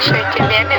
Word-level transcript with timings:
Слушайте, 0.00 0.42
меми, 0.42 0.76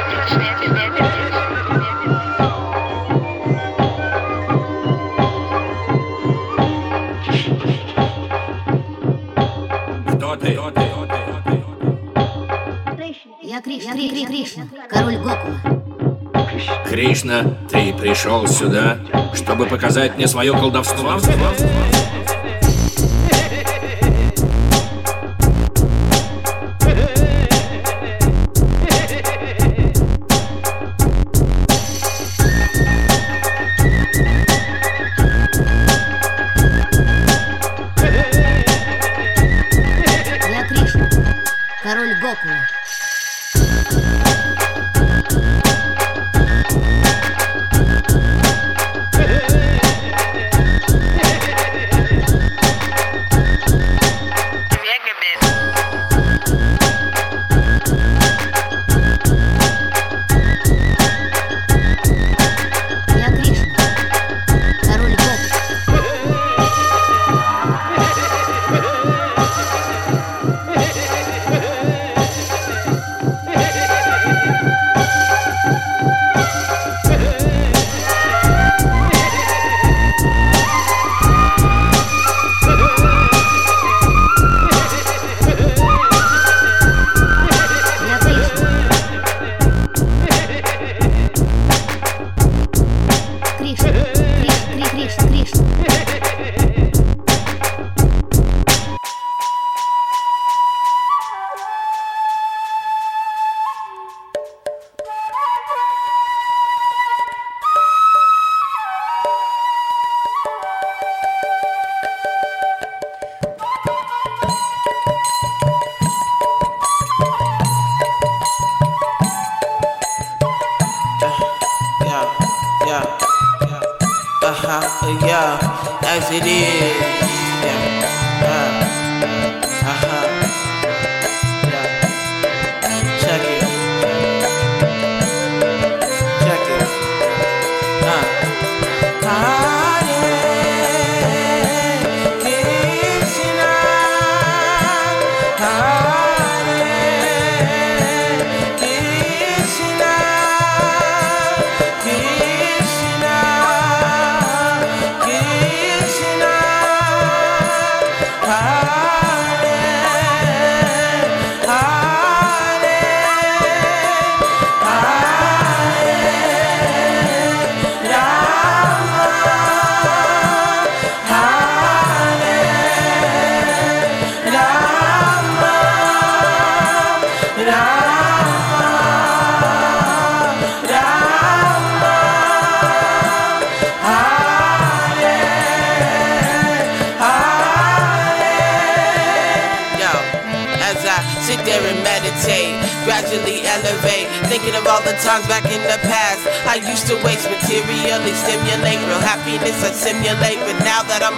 Кто 10.16 10.36
ты? 10.36 10.60
Я 13.42 13.62
Кришна, 13.62 13.94
Кри 13.94 14.10
Кри 14.10 14.26
Кришна, 14.28 14.64
король 14.90 15.18
Гокула. 15.18 15.60
Кришна, 16.88 17.44
ты 17.72 17.94
пришел 17.94 18.46
сюда, 18.48 19.00
чтобы 19.34 19.66
показать 19.66 20.18
мне 20.18 20.28
свое 20.28 20.54
колдовство? 20.54 21.20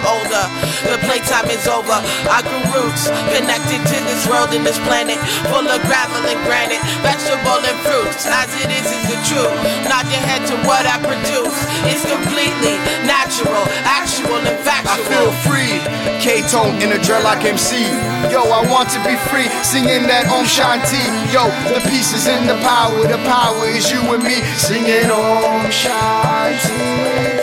Older, 0.04 0.44
the 0.86 1.00
playtime 1.08 1.48
is 1.50 1.66
over. 1.66 1.98
I 2.28 2.44
grew 2.44 2.62
roots, 2.76 3.08
connected 3.32 3.80
to 3.80 3.96
this 4.06 4.28
world 4.28 4.52
and 4.52 4.64
this 4.64 4.78
planet, 4.84 5.18
full 5.50 5.64
of 5.64 5.80
gravel 5.88 6.22
and 6.28 6.40
granite, 6.46 6.80
vegetable 7.00 7.60
and 7.64 7.78
fruits. 7.84 8.28
As 8.28 8.48
it 8.62 8.70
is, 8.70 8.86
is 8.86 9.04
the 9.08 9.18
truth. 9.28 9.54
Nod 9.88 10.06
your 10.12 10.22
head 10.24 10.44
to 10.52 10.56
what 10.68 10.84
I 10.84 11.00
produce. 11.00 11.56
It's 11.88 12.04
completely 12.04 12.76
natural, 13.08 13.64
actual, 13.84 14.40
and 14.44 14.56
I 14.56 14.64
factual. 14.64 15.04
feel 15.08 15.32
free. 15.48 15.80
K-Tone 16.20 16.80
in 16.80 16.92
a 16.92 17.00
dreadlock 17.00 17.44
MC. 17.44 17.84
Yo, 18.32 18.40
I 18.48 18.64
want 18.70 18.88
to 18.90 19.00
be 19.04 19.16
free, 19.28 19.48
singing 19.62 20.08
that 20.08 20.26
Om 20.28 20.44
Shanti. 20.44 21.04
Yo, 21.32 21.44
the 21.72 21.80
peace 21.90 22.12
is 22.14 22.26
in 22.26 22.46
the 22.46 22.56
power, 22.64 23.02
the 23.06 23.18
power 23.28 23.66
is 23.66 23.90
you 23.90 24.00
and 24.14 24.22
me, 24.22 24.40
singing 24.56 25.10
Om 25.10 25.68
Shanti. 25.68 27.33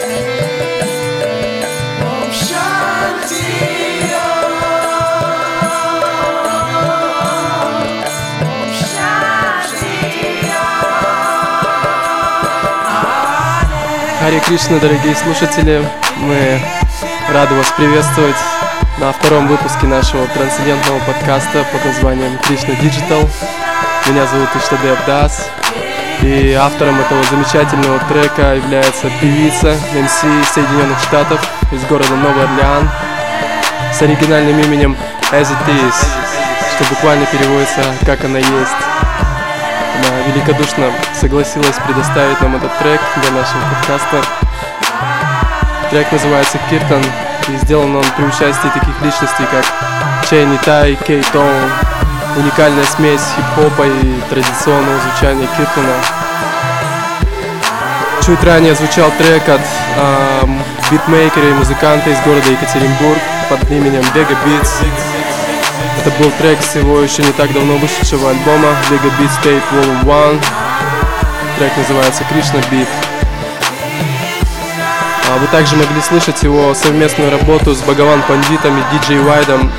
Харе 14.21 14.39
Кришна, 14.39 14.77
дорогие 14.77 15.15
слушатели, 15.15 15.83
мы 16.17 16.61
рады 17.33 17.55
вас 17.55 17.71
приветствовать 17.75 18.35
на 18.99 19.11
втором 19.11 19.47
выпуске 19.47 19.87
нашего 19.87 20.27
трансцендентного 20.27 20.99
подкаста 20.99 21.65
под 21.73 21.83
названием 21.83 22.37
Кришна 22.45 22.75
Digital. 22.75 23.27
Меня 24.07 24.27
зовут 24.27 24.49
Иштадев 24.55 25.03
Дас, 25.07 25.49
и 26.21 26.53
автором 26.53 26.99
этого 26.99 27.23
замечательного 27.31 27.97
трека 28.09 28.53
является 28.53 29.09
певица 29.19 29.75
МС 29.95 30.19
Соединенных 30.53 30.99
Штатов 30.99 31.41
из 31.71 31.83
города 31.85 32.13
Новый 32.15 32.43
Орлеан 32.43 32.91
с 33.91 34.03
оригинальным 34.03 34.59
именем 34.59 34.95
As 35.31 35.47
It 35.47 35.67
Is, 35.67 35.95
что 36.75 36.93
буквально 36.93 37.25
переводится 37.25 37.81
«Как 38.05 38.23
она 38.23 38.37
есть». 38.37 39.10
Она 40.07 40.21
великодушно 40.27 40.91
согласилась 41.13 41.77
предоставить 41.85 42.41
нам 42.41 42.55
этот 42.55 42.75
трек 42.79 42.99
для 43.17 43.31
нашего 43.31 43.61
подкаста. 43.73 44.21
Трек 45.89 46.11
называется 46.11 46.57
«Киртан», 46.69 47.03
и 47.49 47.57
сделан 47.57 47.95
он 47.95 48.05
при 48.15 48.23
участии 48.23 48.69
таких 48.73 49.01
личностей, 49.01 49.45
как 49.51 49.65
Чейни 50.29 50.57
Тай, 50.57 50.95
Кей 51.05 51.23
Тоун, 51.33 51.69
уникальная 52.37 52.85
смесь 52.85 53.21
хип-хопа 53.35 53.83
и 53.83 54.21
традиционного 54.29 54.99
звучания 54.99 55.47
Киртана. 55.57 55.95
Чуть 58.25 58.43
ранее 58.43 58.75
звучал 58.75 59.11
трек 59.17 59.49
от 59.49 59.61
эм, 59.97 60.63
битмейкера 60.91 61.49
и 61.49 61.53
музыканта 61.53 62.09
из 62.11 62.19
города 62.21 62.49
Екатеринбург 62.49 63.19
под 63.49 63.69
именем 63.71 64.01
Vega 64.13 64.37
Beats. 64.45 65.20
Это 65.99 66.09
был 66.19 66.31
трек 66.39 66.61
с 66.61 66.75
его 66.75 67.01
еще 67.01 67.23
не 67.23 67.31
так 67.33 67.51
давно 67.53 67.77
вышедшего 67.77 68.29
альбома 68.29 68.69
Vega 68.89 69.11
Beats 69.19 69.43
Tape 69.43 69.61
Volume 69.71 70.29
1. 70.29 70.41
Трек 71.57 71.77
называется 71.77 72.23
Krishna 72.31 72.63
Beat. 72.71 72.87
А 75.29 75.37
вы 75.37 75.47
также 75.47 75.75
могли 75.75 76.01
слышать 76.01 76.43
его 76.43 76.73
совместную 76.73 77.31
работу 77.31 77.73
с 77.73 77.81
Багаван 77.81 78.21
Пандитом 78.23 78.77
и 78.77 78.83
диджей 78.93 79.19
Вайдом, 79.19 79.71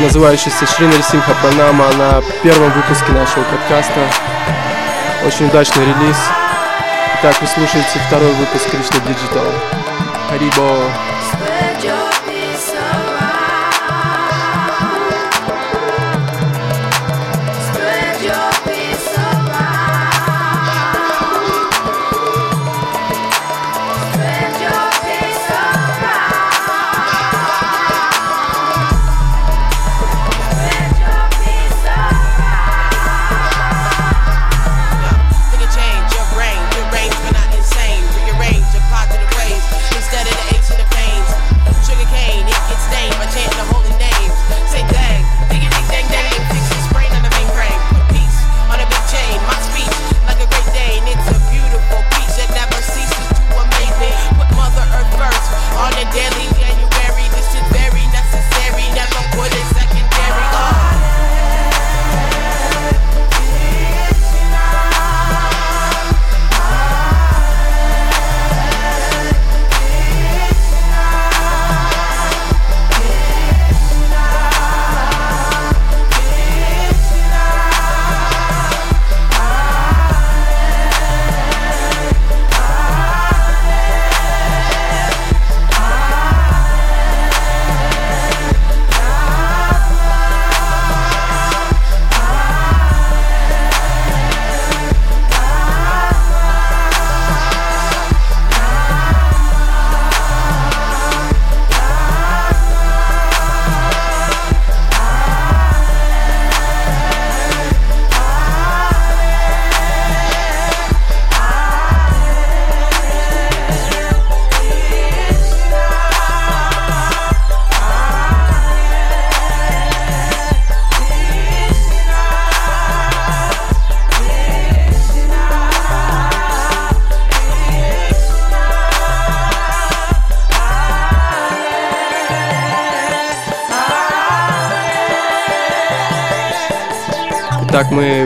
называющийся 0.00 0.66
Шринер 0.66 1.02
Симха 1.02 1.34
Пранама 1.40 1.86
на 1.92 2.22
первом 2.42 2.70
выпуске 2.72 3.12
нашего 3.12 3.44
подкаста. 3.44 4.00
Очень 5.26 5.46
удачный 5.46 5.84
релиз. 5.84 6.16
Итак, 7.20 7.36
вы 7.40 7.46
слушаете 7.46 7.98
второй 8.06 8.32
выпуск 8.32 8.70
Кришна 8.70 8.98
Digital. 9.06 9.52
Харибо! 10.28 11.19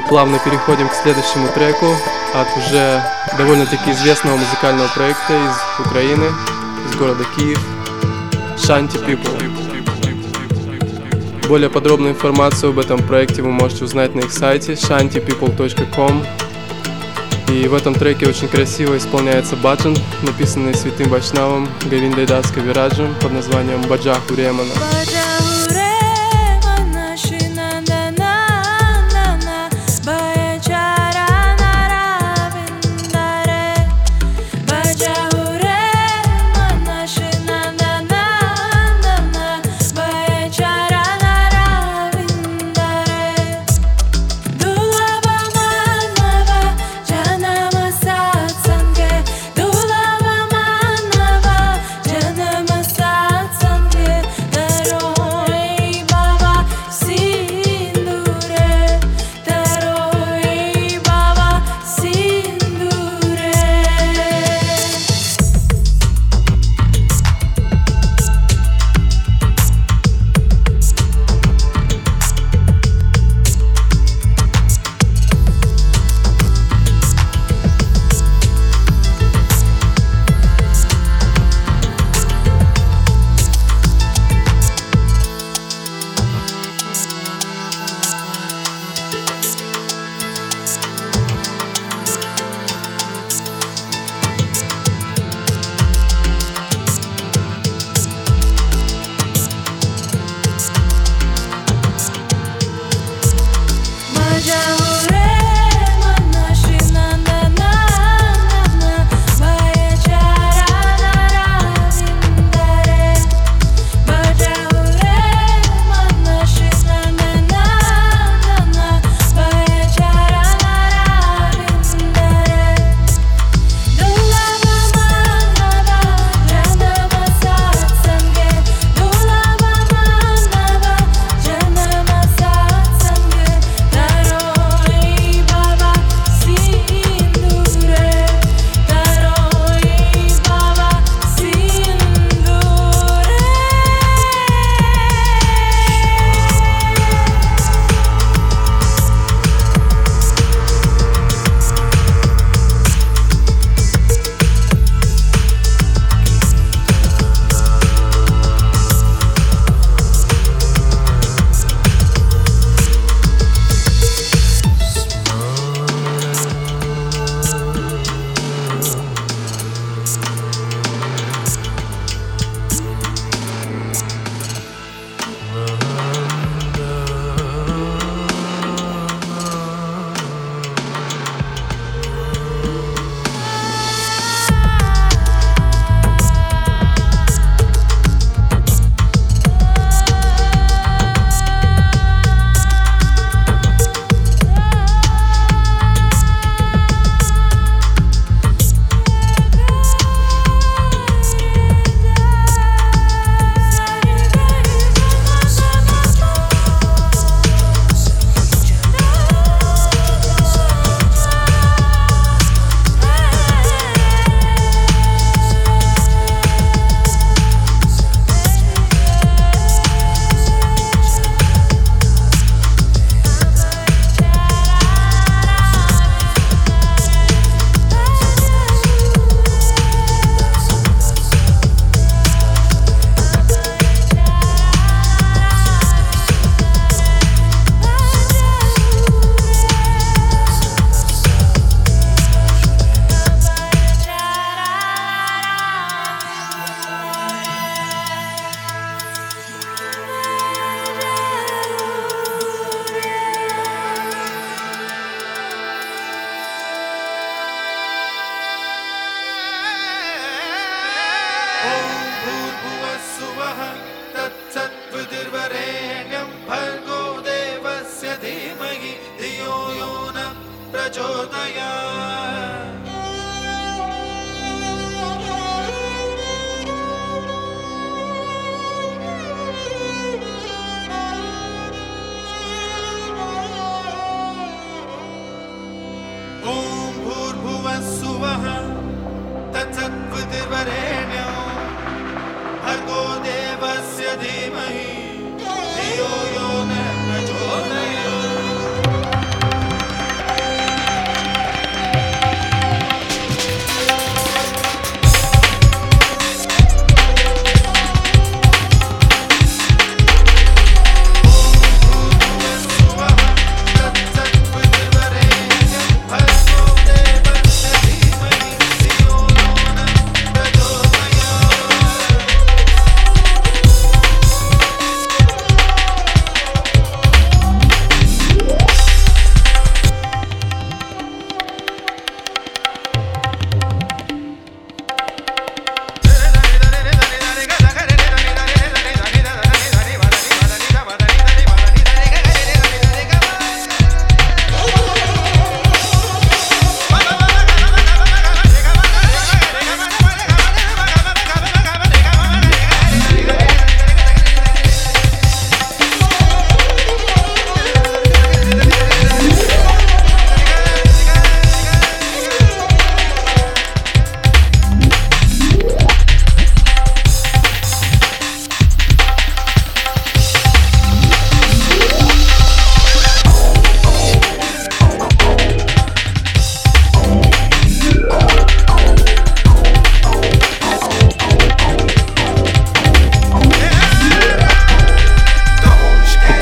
Плавно 0.08 0.38
переходим 0.38 0.88
к 0.88 0.94
следующему 0.94 1.48
треку 1.48 1.86
от 2.34 2.48
уже 2.56 3.02
довольно-таки 3.38 3.92
известного 3.92 4.36
музыкального 4.36 4.88
проекта 4.88 5.34
из 5.34 5.86
Украины, 5.86 6.26
из 6.88 6.96
города 6.96 7.24
Киев, 7.36 7.60
Shanti 8.56 9.04
People. 9.04 9.64
Более 11.48 11.68
подробную 11.68 12.14
информацию 12.14 12.70
об 12.70 12.78
этом 12.78 13.02
проекте 13.02 13.42
вы 13.42 13.50
можете 13.50 13.84
узнать 13.84 14.14
на 14.14 14.20
их 14.20 14.32
сайте 14.32 14.72
shantypeople.com. 14.72 16.24
И 17.48 17.68
в 17.68 17.74
этом 17.74 17.94
треке 17.94 18.26
очень 18.26 18.48
красиво 18.48 18.96
исполняется 18.96 19.54
баджан, 19.54 19.94
написанный 20.22 20.74
святым 20.74 21.10
Вайшнавом 21.10 21.68
Гавиндой 21.84 22.26
Даска 22.26 22.60
Вираджем 22.60 23.14
под 23.20 23.32
названием 23.32 23.82
Баджаху 23.82 24.34
Ремана. 24.34 24.72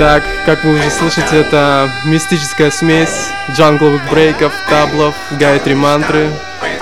Так, 0.03 0.25
как 0.45 0.65
вы 0.65 0.73
уже 0.73 0.91
слышите, 0.91 1.37
это 1.37 1.89
мистическая 2.05 2.73
смесь 2.73 3.29
джангловых 3.53 4.03
брейков, 4.11 4.53
таблов, 4.69 5.15
гайтри 5.31 5.75
мантры 5.75 6.29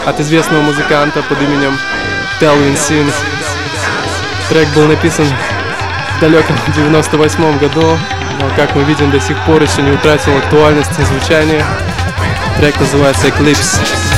от 0.06 0.18
известного 0.20 0.62
музыканта 0.62 1.22
под 1.24 1.38
именем 1.42 1.78
Телвин 2.40 2.74
Син. 2.78 3.12
Трек 4.48 4.66
был 4.70 4.86
написан 4.86 5.26
в 6.16 6.20
далеком 6.22 6.56
98 6.74 7.58
году, 7.58 7.98
но, 8.40 8.50
как 8.56 8.74
мы 8.74 8.84
видим, 8.84 9.10
до 9.10 9.20
сих 9.20 9.36
пор 9.44 9.62
еще 9.62 9.82
не 9.82 9.90
утратил 9.90 10.34
актуальность 10.38 10.98
и 10.98 11.02
звучание. 11.02 11.62
Трек 12.56 12.80
называется 12.80 13.28
Eclipse. 13.28 14.09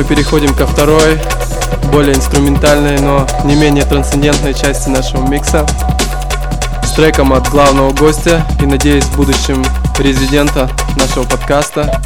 Мы 0.00 0.04
переходим 0.04 0.54
ко 0.54 0.66
второй 0.66 1.20
более 1.92 2.16
инструментальной, 2.16 2.98
но 3.00 3.26
не 3.44 3.54
менее 3.54 3.84
трансцендентной 3.84 4.54
части 4.54 4.88
нашего 4.88 5.26
микса 5.26 5.66
с 6.82 6.92
треком 6.92 7.34
от 7.34 7.46
главного 7.50 7.92
гостя 7.92 8.42
и, 8.62 8.64
надеюсь, 8.64 9.04
в 9.04 9.16
будущем 9.16 9.62
резидента 9.98 10.70
нашего 10.96 11.24
подкаста, 11.24 12.00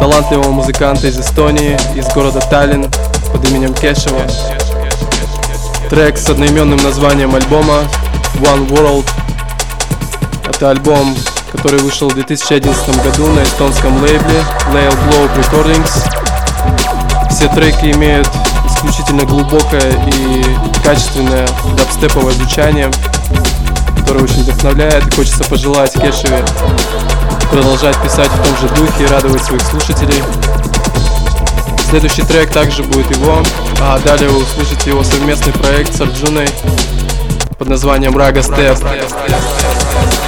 талантливого 0.00 0.50
музыканта 0.50 1.06
из 1.06 1.20
Эстонии, 1.20 1.78
из 1.94 2.12
города 2.12 2.40
Таллин 2.40 2.90
под 3.32 3.48
именем 3.48 3.74
Кешева. 3.74 4.22
Трек 5.88 6.18
с 6.18 6.28
одноименным 6.28 6.78
названием 6.78 7.32
альбома 7.32 7.84
One 8.40 8.68
World. 8.70 9.08
Это 10.48 10.70
альбом, 10.70 11.16
который 11.52 11.78
вышел 11.78 12.08
в 12.08 12.14
2011 12.14 13.04
году 13.04 13.28
на 13.28 13.44
эстонском 13.44 14.02
лейбле 14.02 14.42
Lail 14.72 14.92
Globe 15.08 15.30
Recordings. 15.38 16.25
Все 17.36 17.48
треки 17.48 17.92
имеют 17.94 18.26
исключительно 18.64 19.26
глубокое 19.26 19.92
и 20.06 20.42
качественное 20.82 21.46
дабстеповое 21.76 22.32
звучание, 22.32 22.90
которое 23.98 24.24
очень 24.24 24.42
вдохновляет 24.42 25.06
и 25.06 25.10
хочется 25.14 25.44
пожелать 25.44 25.92
Кешеве 25.92 26.42
продолжать 27.50 28.02
писать 28.02 28.30
в 28.30 28.42
том 28.42 28.56
же 28.56 28.74
духе 28.74 29.04
и 29.04 29.06
радовать 29.08 29.44
своих 29.44 29.60
слушателей. 29.60 30.22
Следующий 31.90 32.22
трек 32.22 32.50
также 32.52 32.82
будет 32.84 33.14
его, 33.14 33.42
а 33.82 33.98
далее 33.98 34.30
вы 34.30 34.38
услышите 34.38 34.88
его 34.88 35.04
совместный 35.04 35.52
проект 35.52 35.94
с 35.94 36.00
Арджуной 36.00 36.48
под 37.58 37.68
названием 37.68 38.16
Рага 38.16 38.42
Степ. 38.42 38.78
Переходим 38.78 40.25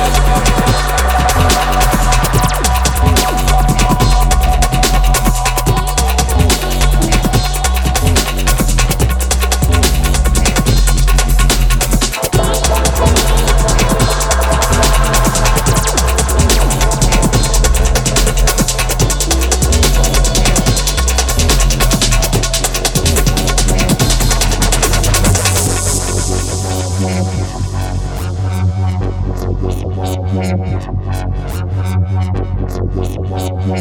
One 33.69 33.77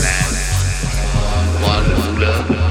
man, 0.00 0.30
one 1.60 1.84
ruler. 2.16 2.65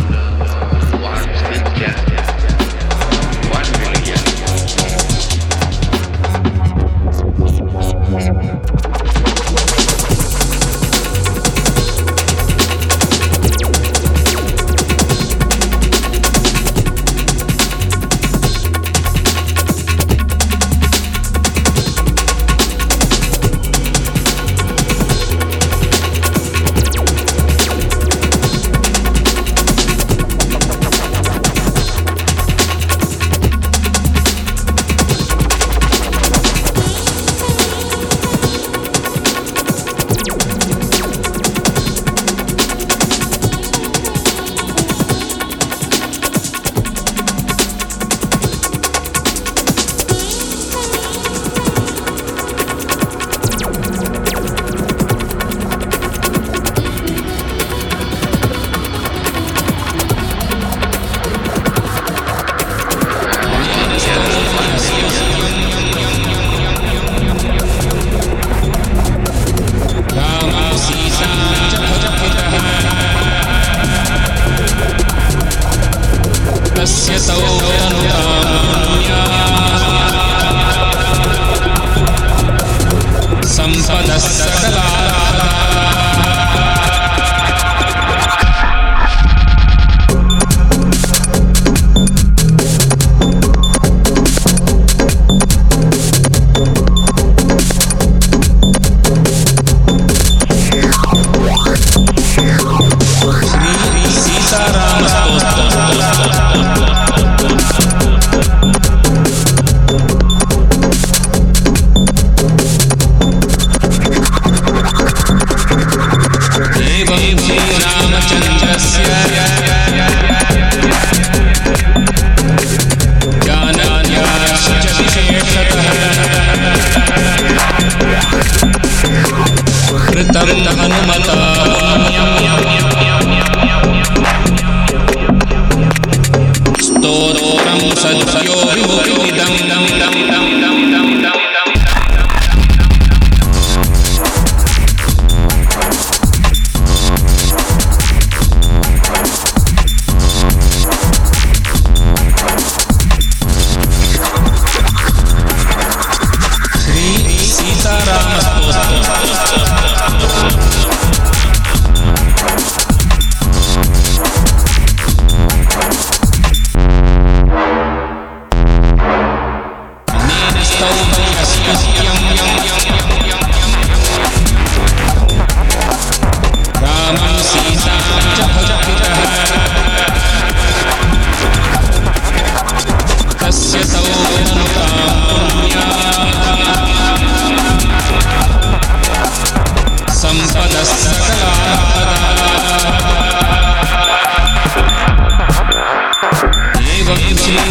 tarde 130.32 130.54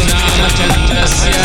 Nana 0.09 0.49
Chandrasya 0.57 1.43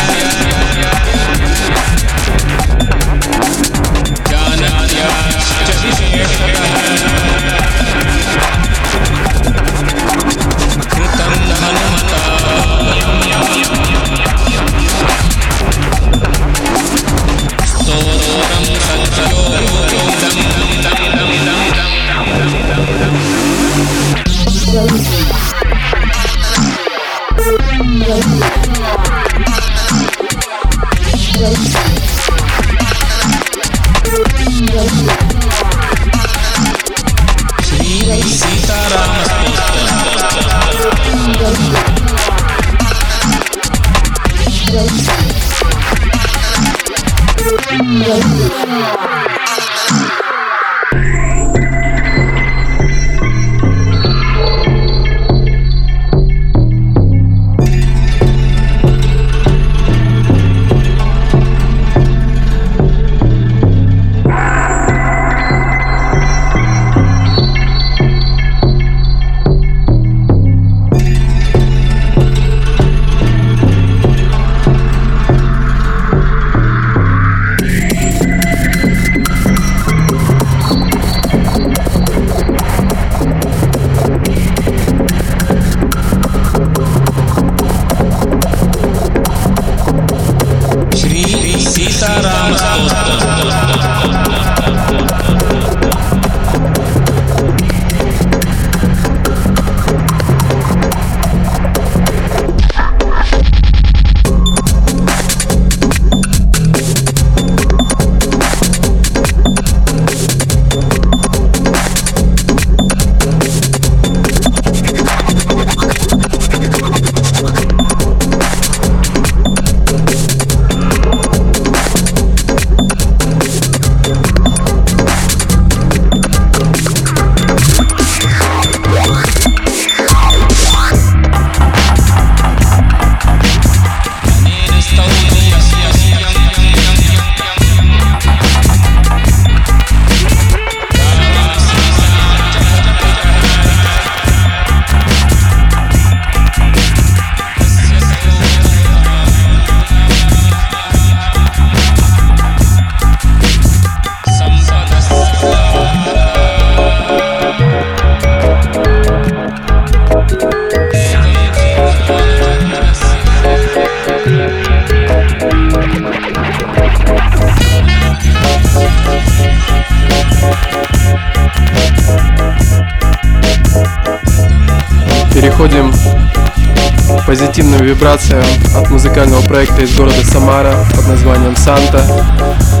вибрация 178.00 178.42
от 178.74 178.88
музыкального 178.88 179.42
проекта 179.42 179.82
из 179.82 179.94
города 179.94 180.24
Самара 180.24 180.74
под 180.96 181.06
названием 181.06 181.54
«Санта». 181.54 182.02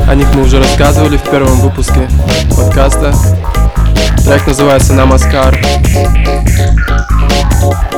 О 0.08 0.14
них 0.14 0.26
мы 0.34 0.44
уже 0.44 0.58
рассказывали 0.58 1.18
в 1.18 1.22
первом 1.24 1.60
выпуске 1.60 2.08
подкаста. 2.56 3.12
Трек 4.24 4.46
называется 4.46 4.94
«Намаскар». 4.94 5.60
Намаскар. 7.60 7.89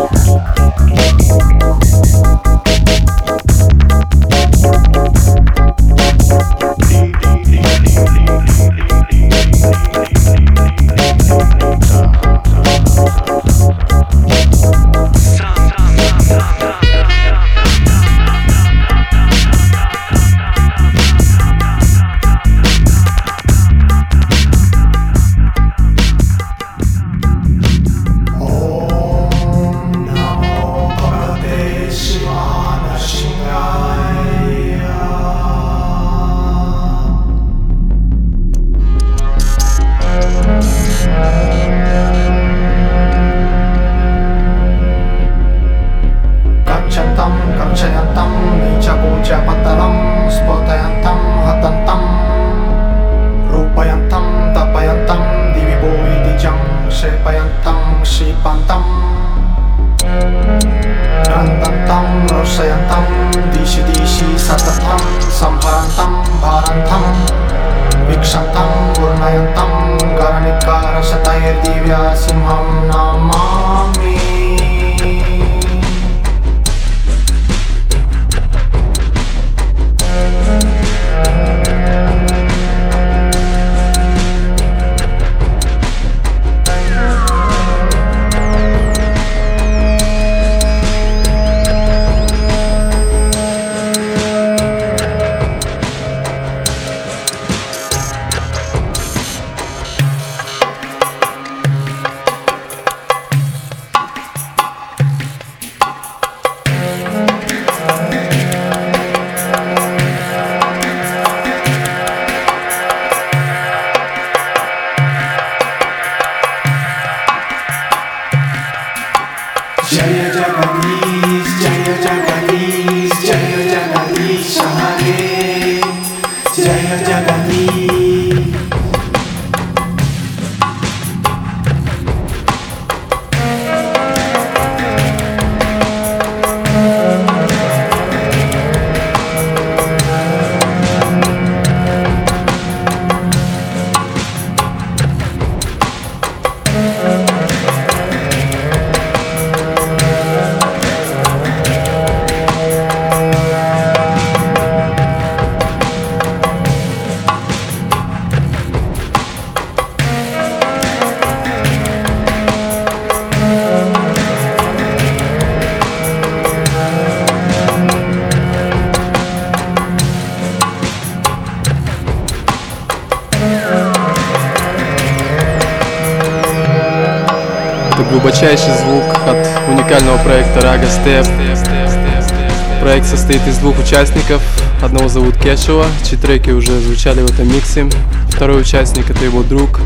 Это 178.43 178.57
глубочайший 178.57 178.85
звук 178.85 179.05
от 179.29 179.71
уникального 179.71 180.19
проекта 180.19 180.61
Raga 180.61 180.89
Step. 180.89 182.81
Проект 182.81 183.07
состоит 183.07 183.47
из 183.47 183.59
двух 183.59 183.79
участников. 183.79 184.43
Одного 184.83 185.09
зовут 185.09 185.37
Кешева, 185.37 185.87
чьи 186.05 186.19
треки 186.19 186.51
уже 186.51 186.73
звучали 186.81 187.21
в 187.21 187.31
этом 187.31 187.47
миксе. 187.47 187.87
Второй 188.31 188.63
участник 188.63 189.09
это 189.11 189.25
его 189.25 189.45
друг, 189.45 189.79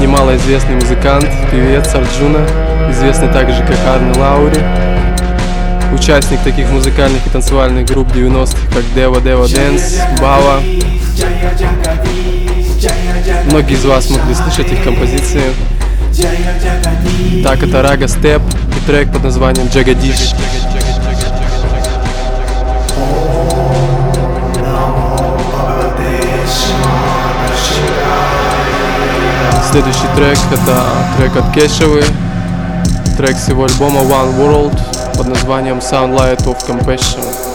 немалоизвестный 0.00 0.76
музыкант, 0.76 1.28
певец 1.50 1.92
Арджуна, 1.92 2.46
известный 2.90 3.32
также 3.32 3.64
как 3.64 3.76
Арни 3.88 4.16
Лаури. 4.16 4.60
Участник 5.92 6.40
таких 6.44 6.70
музыкальных 6.70 7.26
и 7.26 7.30
танцевальных 7.30 7.86
групп 7.86 8.08
90-х, 8.12 8.56
как 8.72 8.84
Deva 8.94 9.20
Deva 9.20 9.48
Dance, 9.48 9.96
Бава. 10.20 10.60
Многие 13.46 13.74
из 13.74 13.84
вас 13.84 14.08
могли 14.10 14.34
слышать 14.34 14.72
их 14.72 14.84
композиции. 14.84 15.42
Так, 17.44 17.62
это 17.62 17.82
Рага 17.82 18.08
Степ 18.08 18.42
и 18.76 18.86
трек 18.86 19.12
под 19.12 19.22
названием 19.22 19.68
Джагадиш. 19.68 20.34
Следующий 29.70 30.08
трек 30.16 30.38
это 30.50 30.84
трек 31.18 31.36
от 31.36 31.54
Кешевы, 31.54 32.02
трек 33.16 33.36
с 33.36 33.48
его 33.48 33.64
альбома 33.64 34.00
One 34.00 34.36
World 34.38 35.16
под 35.16 35.28
названием 35.28 35.78
Soundlight 35.78 36.44
of 36.46 36.56
Compassion. 36.66 37.47